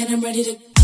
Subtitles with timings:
[0.00, 0.79] and I'm ready to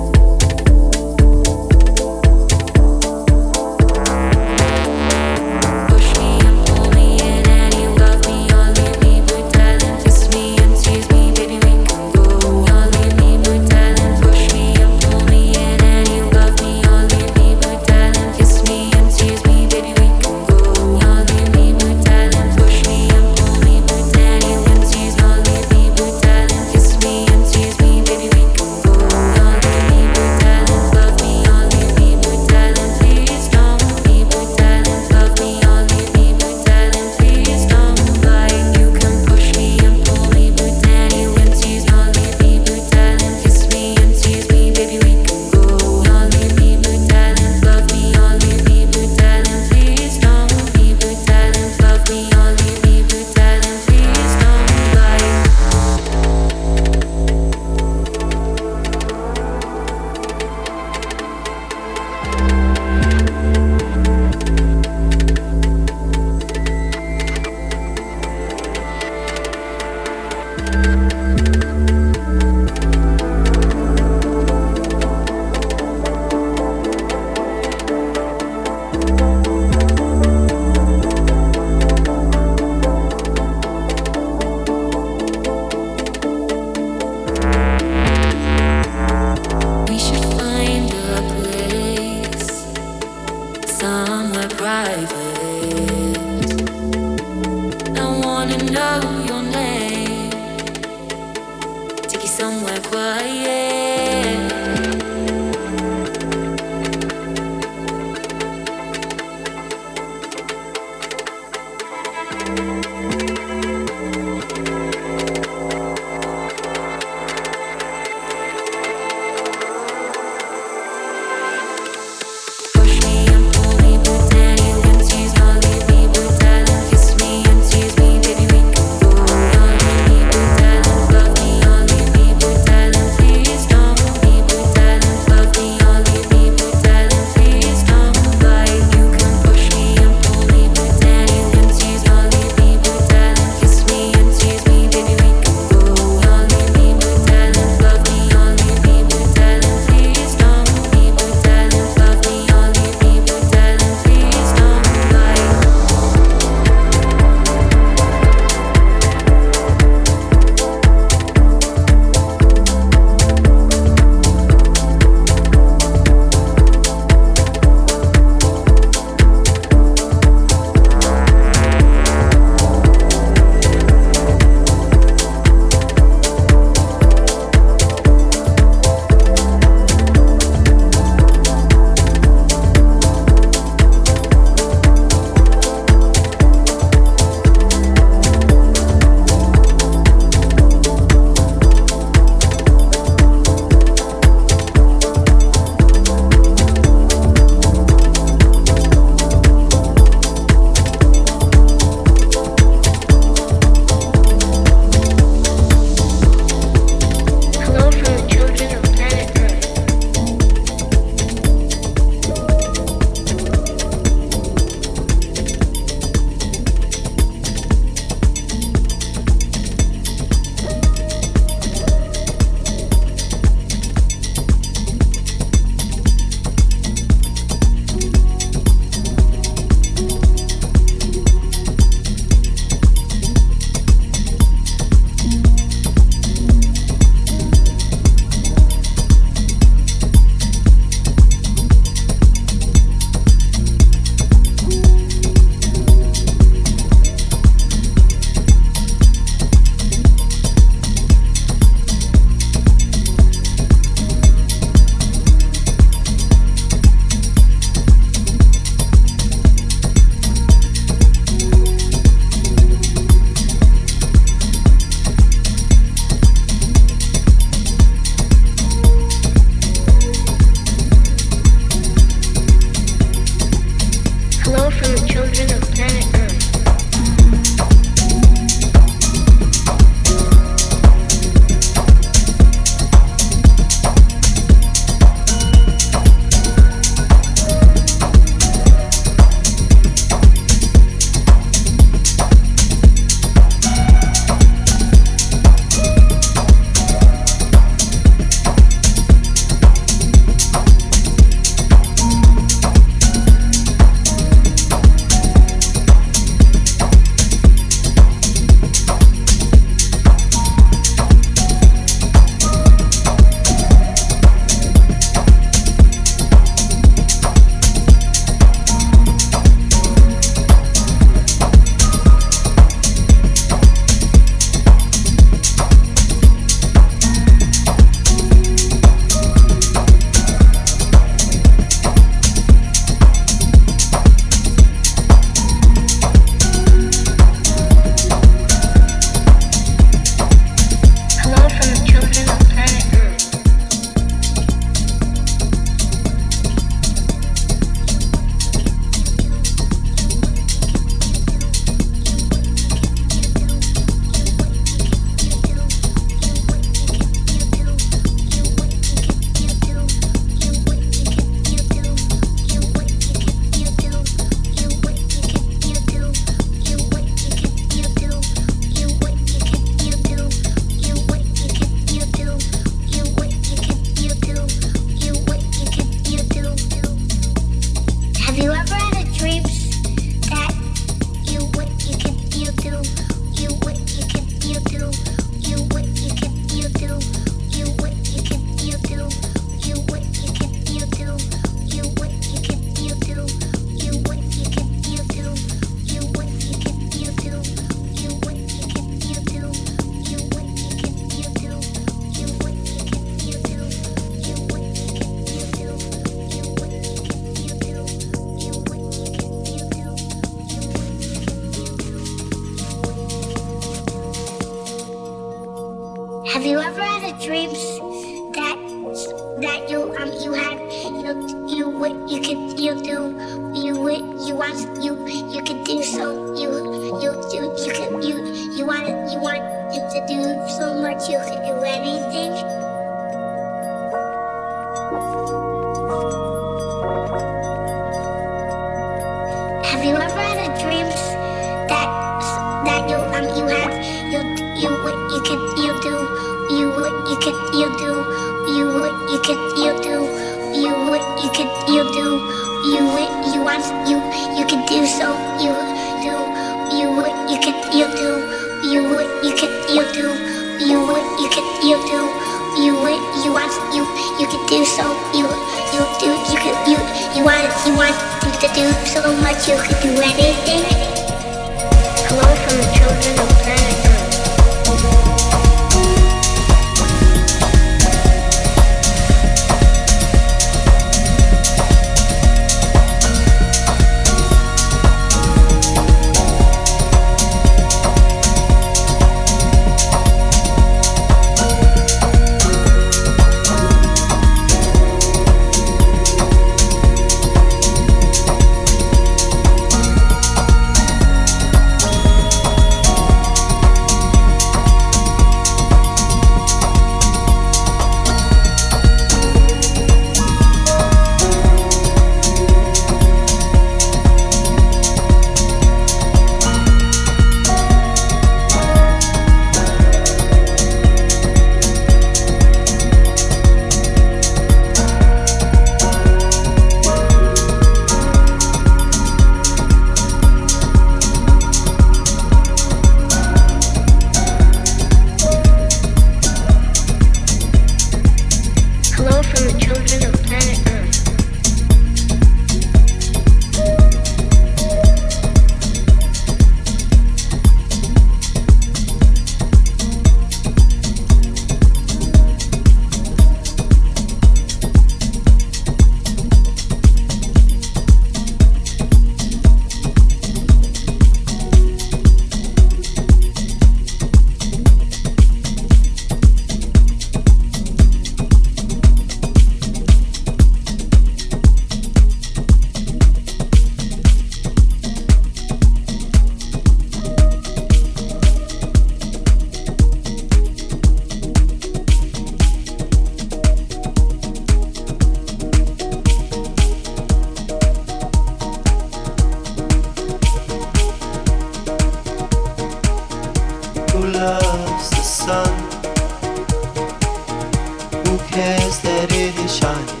[598.98, 600.00] that it shining?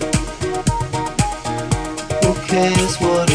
[2.24, 3.27] Who cares what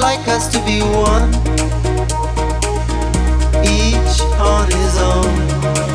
[0.00, 1.28] like us to be one,
[3.62, 5.89] each on his own.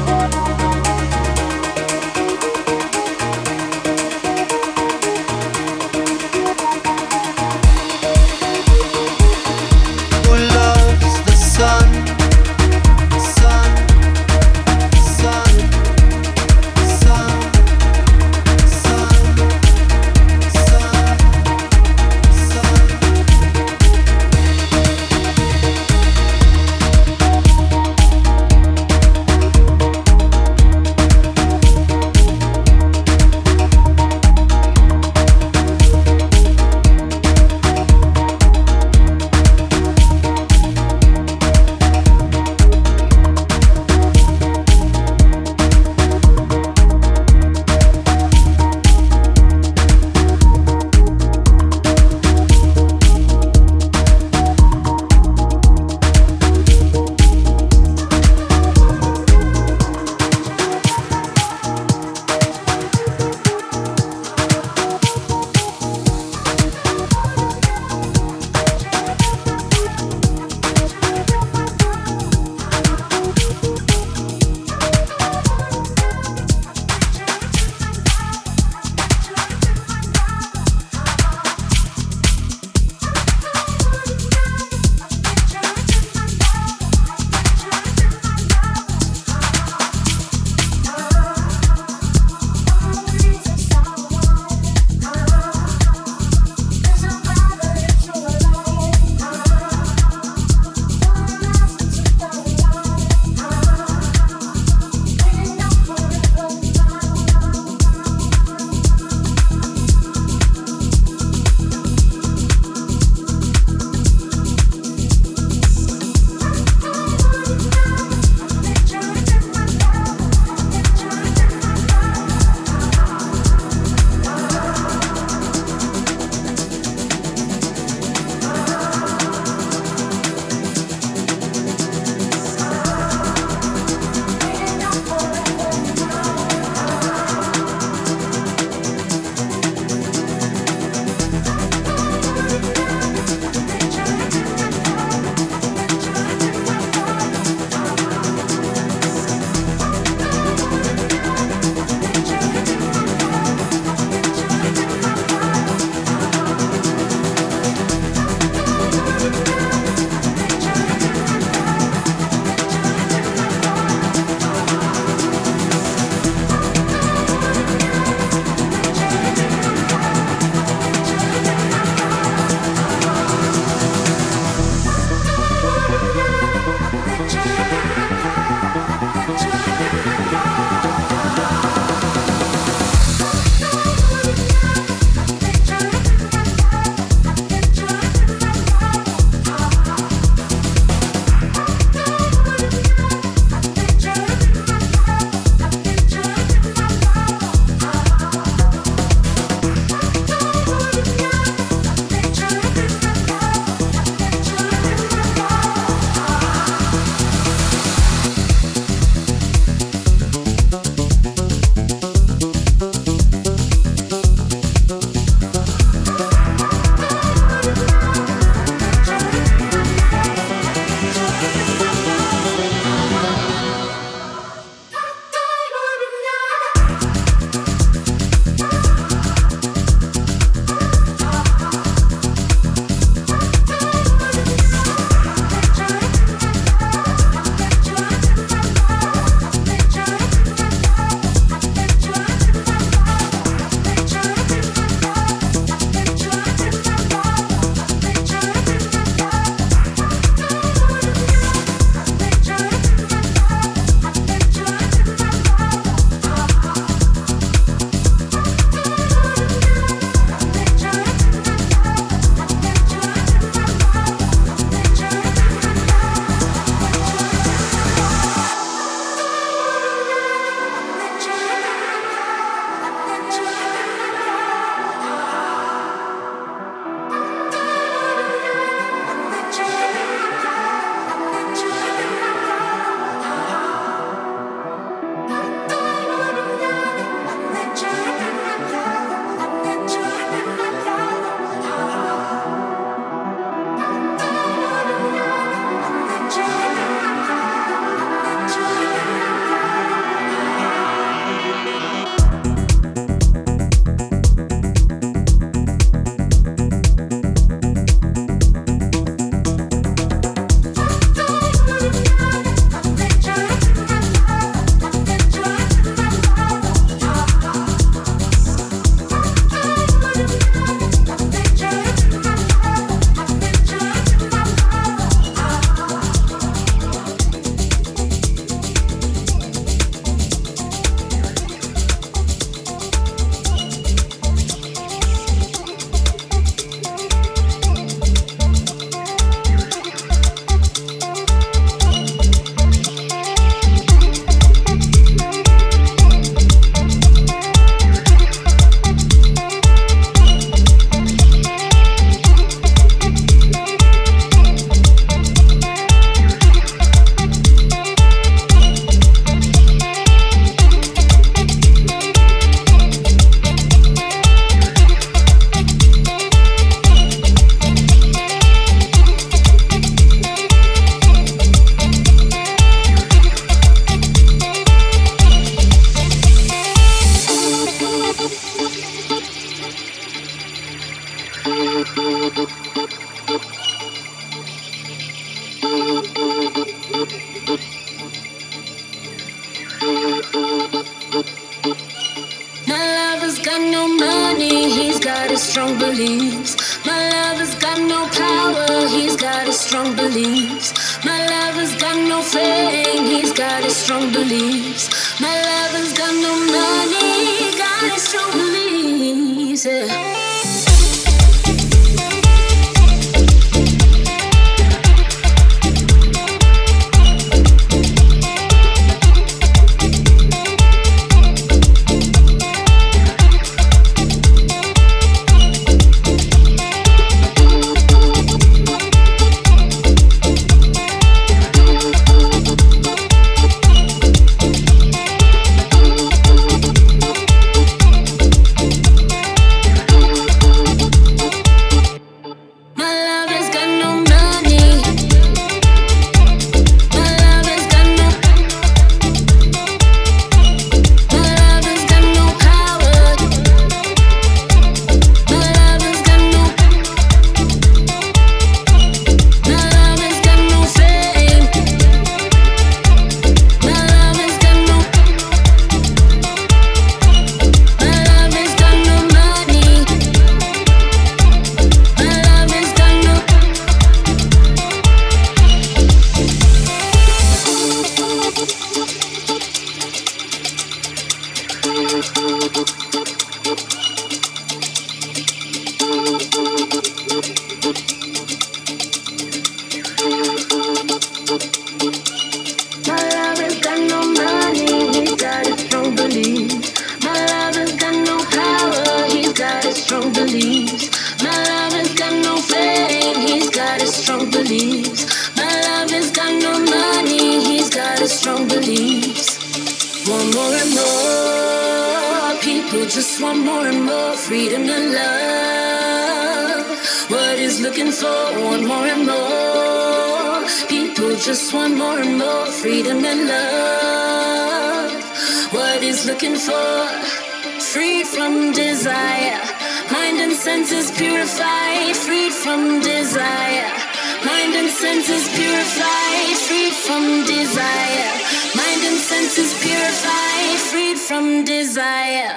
[541.75, 542.31] desire.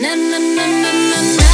[0.00, 1.45] Na na na na na na.